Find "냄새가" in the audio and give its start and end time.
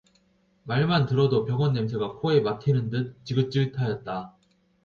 1.73-2.13